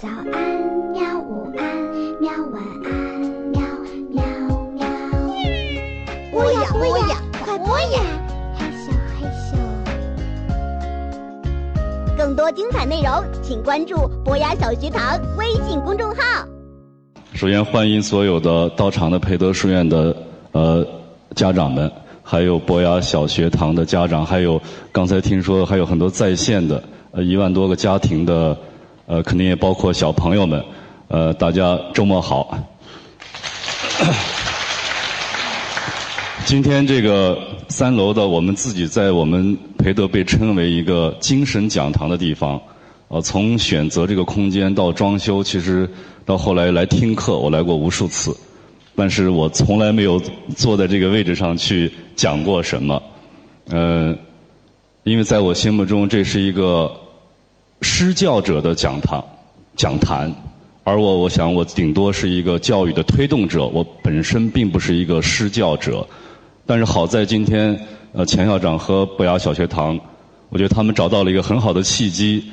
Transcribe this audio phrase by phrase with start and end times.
[0.00, 0.32] 早安
[0.94, 1.76] 喵，午安
[2.22, 2.90] 喵，晚安
[3.50, 3.60] 喵
[4.08, 4.24] 喵
[4.72, 4.80] 喵。
[6.32, 8.00] 播呀播呀，快播呀！
[8.56, 8.88] 嘿咻
[9.20, 9.52] 嘿咻。
[12.16, 16.46] 更多精彩内容，请关注博雅小学堂微信公众号。
[17.34, 20.16] 首先欢迎所有的到场的培德书院的
[20.52, 20.82] 呃
[21.34, 21.92] 家长们，
[22.22, 24.58] 还有博雅小学堂的家长，还有
[24.92, 28.56] 刚才听说还有很多在线的呃一万多个家庭的
[29.10, 30.64] 呃肯定也包括小朋友们，
[31.08, 32.56] 呃大家周末好。
[36.44, 37.36] 今天这个
[37.66, 42.60] 三楼的，我们自己在我们培德被称为一个精神讲堂的地方。
[43.08, 45.90] 呃，从选择这个空间到装修，其实
[46.24, 48.36] 到后来来听课，我来过无数次，
[48.94, 50.22] 但是我从来没有
[50.56, 53.02] 坐在这个位置上去讲过什么。
[53.70, 54.16] 呃，
[55.02, 56.88] 因为在我心目中，这是一个
[57.82, 59.24] 施教者的讲堂、
[59.76, 60.32] 讲坛，
[60.84, 66.06] 而我，我想我顶多是一个教育的推动者，我本身并不是一个施教者。
[66.66, 67.78] 但是好在今天，
[68.12, 69.98] 呃，钱校长和博雅小学堂，
[70.50, 72.44] 我觉得他们找到了一个很好的契机，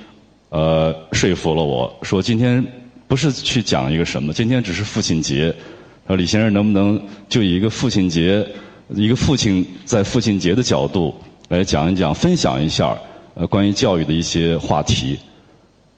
[0.50, 2.66] 呃，说服了我说今天
[3.08, 5.54] 不是去讲一个什么，今天只是父亲节，
[6.08, 8.48] 说李先生能不能就以一个父亲节，
[8.90, 11.14] 一个父亲在父亲节的角度
[11.50, 12.98] 来讲一讲，分享一下
[13.38, 15.18] 呃关于教育的一些话题。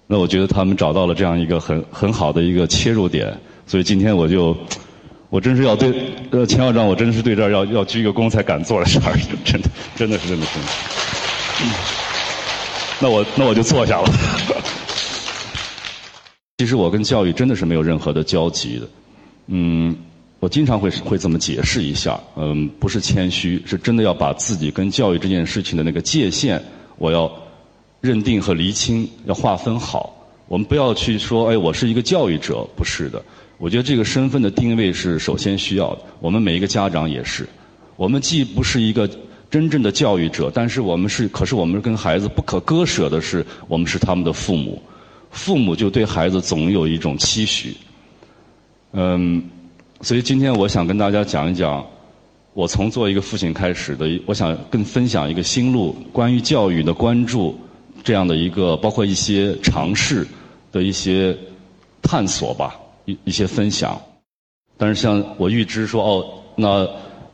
[0.05, 4.55] 那我觉得他们找到了这样一个很很好的一个切入点，所以今天我就。
[5.31, 5.93] 我真是要对
[6.31, 9.15] 呃钱校长，我真是对这儿要要鞠一个躬才敢坐在这儿，
[9.45, 10.57] 真的真的是真的是。
[12.99, 14.11] 那我那我就坐下了。
[16.57, 18.87] 其实我跟教育真的是没有任何的交集的，
[19.49, 19.95] 嗯，
[20.39, 26.59] 我经常会会这么解释一下，嗯，不是谦虚，是真的要把自己跟教育这件事情的那个界限，
[26.99, 27.31] 我要
[28.01, 30.15] 认定和厘清，要划分好。
[30.47, 33.19] 我们不要去说，哎，我是一个教育者，不是的。
[33.57, 36.01] 我觉得这个身份的定位是首先需要的。
[36.19, 37.47] 我们每一个家长也是，
[37.95, 39.09] 我们既不是一个
[39.49, 44.81] 真正的教育者，但是我们是，可是我们跟孩子不可割舍的是，我们是他们的父母。
[45.31, 47.75] 父母就对孩子总有一种期许。
[48.93, 49.43] 嗯，
[50.01, 51.85] 所以今天我想跟大家讲一讲，
[52.59, 57.57] 我从做一个父亲开始的，我想跟分享一个心路，关于教育的关注，
[58.03, 60.27] 这样的一个包括一些尝试
[60.69, 61.33] 的一些
[62.01, 62.75] 探索吧。
[63.05, 63.99] 一一些分享，
[64.77, 66.25] 但是像我预知说哦，
[66.57, 66.85] 那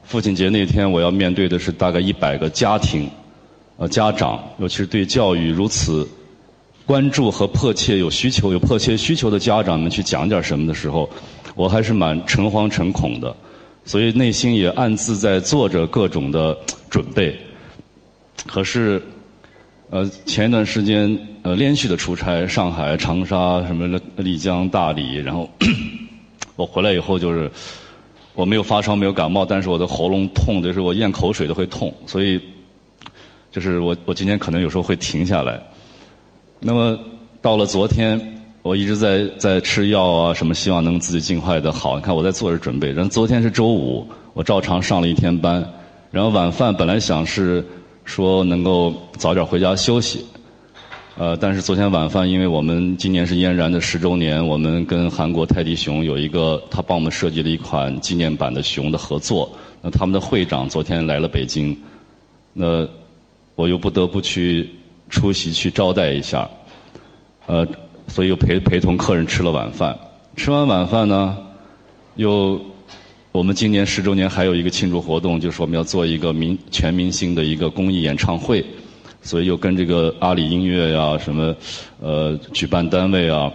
[0.04, 3.10] 父亲节那天我要面对的是大概一百个家庭，
[3.78, 6.08] 呃家长，尤其是对教育如此
[6.86, 11.10] 关注和迫切有需求、有迫切需求的家长们去讲点什么的时候，
[11.56, 13.36] 我还是蛮诚惶诚恐的，
[13.86, 16.58] 所以内心也暗自在做着各种的
[16.90, 17.40] 准备。
[18.46, 19.02] 可是，
[19.90, 21.18] 呃前一段时间。
[21.46, 25.48] 呃，连续的出差，上海、长沙，什么丽江、大理，然后
[26.58, 27.52] 我回来以后就是，
[28.34, 32.42] 我没有发烧，没有感冒，但是我的喉咙痛，就是我咽口水都会痛，所以
[33.52, 35.62] 就是我我今天可能有时候会停下来。
[36.60, 36.98] 那么
[37.44, 38.35] 到了昨天，
[38.66, 41.98] 我一直在在吃药啊，什么希望能自己尽快的好。
[41.98, 42.92] 你看我在做着准备。
[42.92, 45.64] 然后昨天是周五，我照常上了一天班，
[46.10, 47.64] 然后晚饭本来想是
[48.06, 50.26] 说能够早点回家休息。
[51.16, 59.48] 呃，但是昨天晚饭，因为我们今年是嫣然的十周年，我们跟韩国泰迪熊有一个，他帮我们设计了一款纪念版的熊的合作。
[59.84, 61.78] 那他们的会长昨天来了北京，
[62.52, 62.88] 那
[63.54, 64.68] 我又不得不去
[65.08, 66.50] 出席去招待一下，
[67.46, 67.64] 呃，
[68.08, 69.98] 所以又陪陪同客人吃了晚饭。
[70.36, 71.38] 吃完晚饭呢，
[72.16, 72.60] 又
[73.32, 78.66] 我们今年十周年还有一个庆祝活动，就是我们要做一个明全明星的一个公益演唱会。
[79.22, 81.56] 所以又跟这个阿里音乐呀，什么
[82.00, 83.52] 呃举办单位啊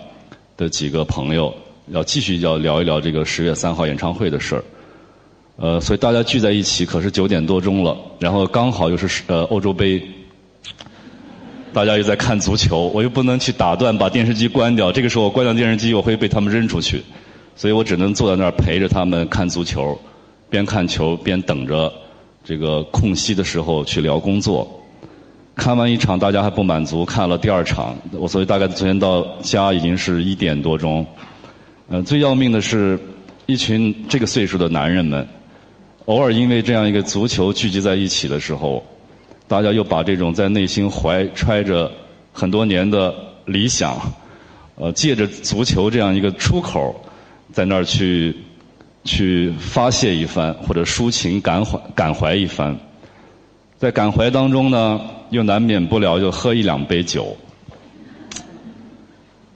[0.56, 1.54] 的几个朋友，
[1.88, 4.64] 要继续要聊一聊这个十月三号演唱会的事儿。
[5.56, 10.02] 呃，所以大家聚在一起，可是九点多钟了，然后刚好又是呃欧洲杯，
[11.72, 14.90] 大家又在看足球，我又不能去打断，把电视机关掉。
[14.90, 17.02] 这个时候我关掉电视机，我会被他们扔出去，
[17.54, 19.98] 所以我只能坐在那儿陪着他们看足球，
[20.48, 21.92] 边看球边等着
[22.42, 24.68] 这个空隙的时候去聊工作。
[25.54, 27.96] 看完一场，大家还不满足，看了第二场。
[28.12, 31.06] 我所以大概昨天到家已经是一点多钟。
[31.88, 32.98] 呃，最要命的是，
[33.46, 35.26] 一群这个岁数的男人们，
[36.06, 38.82] 偶尔因为这样一个足球聚集在一起的时候，
[39.50, 41.90] 大家又把这种在内心怀揣着
[42.32, 43.12] 很多年的
[43.46, 43.98] 理想，
[44.76, 46.94] 呃，借着足球这样一个出口，
[47.52, 48.32] 在那儿去
[49.02, 52.78] 去发泄一番，或者抒情感怀感怀一番。
[53.76, 55.00] 在感怀当中呢。
[55.30, 57.36] 又难免不了就喝一两杯酒。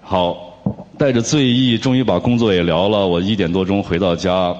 [0.01, 0.57] 好，
[0.97, 3.05] 带着醉意，终于把工作也聊了。
[3.09, 4.55] 我一点多钟回到家。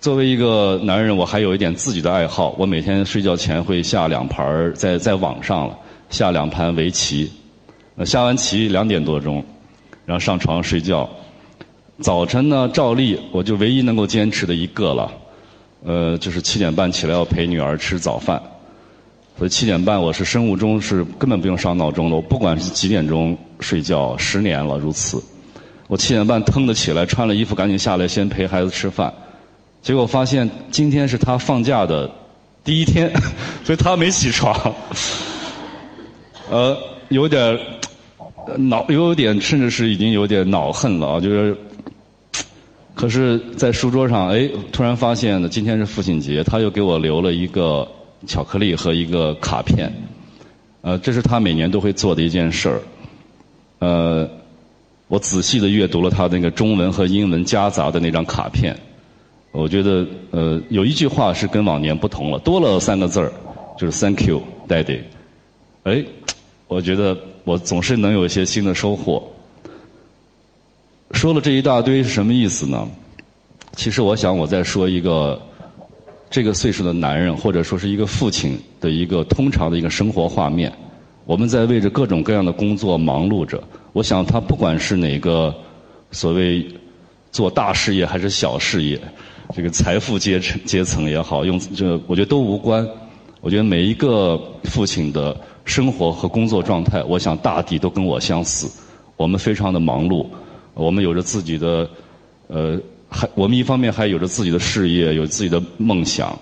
[0.00, 2.54] 作为一个男人，我还有一点自己的爱好。
[2.56, 7.30] 我每天睡觉前会下两盘在在网上了下两盘围棋。
[8.06, 9.44] 下完棋两点多钟，
[10.06, 11.06] 然后上床睡觉。
[12.00, 15.12] 早晨呢，照例我就唯一能够坚持的一个了，
[15.84, 18.42] 呃，就是七点半起来要陪女儿吃早饭。
[19.36, 25.22] 所以七点半我是生物钟是根本不用上闹钟的，我不管是几点钟睡觉，十年了如此。
[25.88, 29.12] 我七点半腾的起来，穿了衣服赶紧下来先陪孩子吃饭。
[29.82, 32.10] 结果发现今天是他放假的
[32.62, 33.12] 第一天，
[33.64, 34.74] 所以他没起床。
[36.50, 36.76] 呃，
[37.08, 37.58] 有点
[38.56, 41.56] 恼，有点甚至是已经有点恼恨了啊，就是。
[42.92, 47.88] 可是，在书桌上，哎，突然发现呢，今天是父亲节，他又给我留了一个
[48.26, 49.90] 巧克力和一个卡片，
[50.82, 52.82] 呃，这是他每年都会做的一件事儿。
[53.78, 54.28] 呃，
[55.08, 58.78] 我仔细的阅读了他那个中文和英文夹杂的那张卡片，
[59.52, 63.32] 我觉得，呃，有一句话是跟往年不同了，多了三个字儿，
[63.76, 65.00] 就是 “Thank you, Daddy”。
[65.82, 66.04] 哎，
[66.68, 69.22] 我觉得我总是能有一些新的收获。
[71.12, 72.88] 说了这一大堆是什么意思呢？
[73.74, 75.40] 其实我想我在说一个
[76.30, 80.72] 这个岁数的男人，或者说是一个父亲的一个通常的一个生活画面。
[81.24, 83.62] 我们在为着各种各样的工作忙碌着。
[83.92, 85.52] 我想他不管是哪个
[86.12, 86.64] 所谓
[87.32, 89.00] 做大事业还是小事业，
[89.54, 92.86] 这个财富阶层阶层也好，用这我觉得都无关。
[93.40, 95.34] 我觉得每一个父亲的
[95.64, 98.70] 生活和工作状态，我想大抵都跟我相似。
[99.16, 100.26] 我们非常的忙碌。
[100.74, 101.88] 我们有着自己的，
[102.48, 102.78] 呃，
[103.08, 106.38] 还我们一方面还有着自己的事业，有自己的梦想，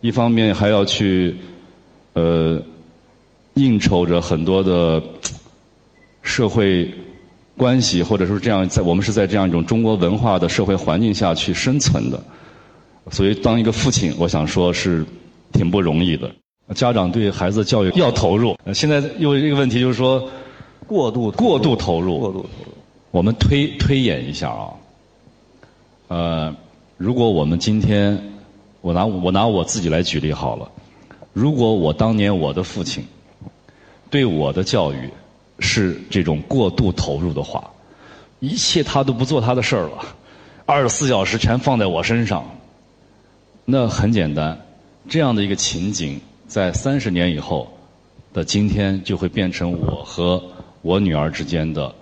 [0.00, 1.34] 一方面还要去，
[2.12, 2.60] 呃，
[3.54, 5.02] 应酬着很多的
[6.22, 6.92] 社会
[7.56, 12.20] 关系，或者说这样，在我们是在这样一种中国文化的社会环境下去生存的，
[13.10, 15.04] 所以当一个父亲，我想说是
[15.52, 16.30] 挺不容易的。
[16.74, 20.28] 家长对孩子教育要投入，现在又一个问题就是说，
[20.86, 22.74] 过度过度投入，过度投入。
[23.10, 24.68] 我们推推演一下啊，
[26.08, 26.56] 呃，
[26.96, 28.18] 如果我们今天，
[28.80, 30.68] 我拿我拿我自己来举例好了，
[31.32, 33.04] 如果我当年我的父亲
[34.10, 35.08] 对我的教育
[35.58, 37.70] 是这种过度投入的话，
[38.40, 40.04] 一切他都不做他的事儿了，
[40.66, 42.44] 二十四小时全放在我身上，
[43.64, 44.60] 那很简单，
[45.08, 47.72] 这样的一个情景，在三十年以后
[48.32, 50.42] 的今天就会变成我和
[50.82, 51.94] 我女儿之间的。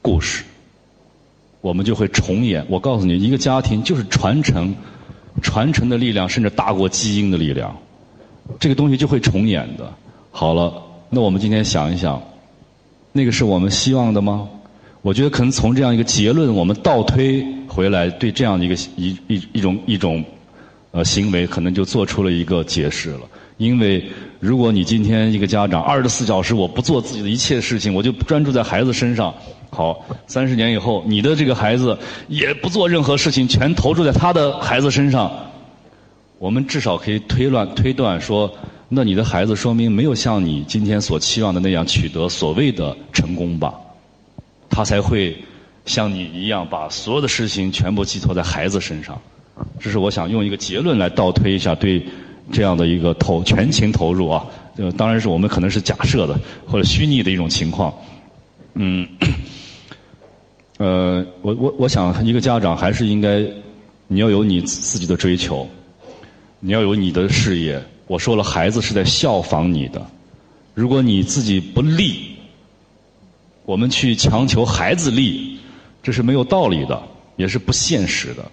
[0.00, 0.44] 故事，
[1.60, 2.64] 我们就会重演。
[2.68, 4.74] 我告诉你，一个家庭就是传承，
[5.42, 7.76] 传承的力量甚至大过基因的力量，
[8.58, 9.92] 这个东西就会重演的。
[10.30, 12.22] 好了，那我们今天想一想，
[13.12, 14.46] 那个是我们希望的吗？
[15.00, 20.22] 我觉得可能从这样一个结论，我们倒推回来，对这样的一个一一一种一种
[20.90, 23.20] 呃行为，可能就做出了一个解释了。
[23.56, 24.04] 因为
[24.38, 29.32] 如果你今天一个家长二十四小时我不做自己的一切事情，我就专注在孩子身上。
[29.70, 31.96] 好，三十年以后，你的这个孩子
[32.28, 35.32] 也不做任何事情，全投注在他的孩子身上。
[36.38, 38.52] 我们至少可以推断推断说，
[38.88, 43.74] 那你的孩子说明没有像你今天所期望的那样取得所谓的成功吧？
[44.70, 45.36] 他才会
[45.84, 49.20] 像你一样把所有的事情全部寄托在孩子身上。
[49.80, 52.02] 这是我想用一个结论来倒推一下对
[52.52, 54.46] 这样的一个投全情投入啊。
[54.76, 57.92] 呃，当然是我们可能是假设的或者虚拟的一种情况。
[58.74, 59.06] 嗯。
[60.78, 63.44] 呃，我我我想，一个家长还是应该，
[64.06, 65.68] 你要有你自己的追求，
[66.60, 67.82] 你要有你的事业。
[68.08, 70.04] 我说了，孩子是在效仿你的。
[70.74, 72.36] 如果你自己不立，
[73.64, 75.58] 我们去强求孩子立，
[76.02, 77.00] 这是没有道理的，
[77.36, 78.44] 也是不现实的。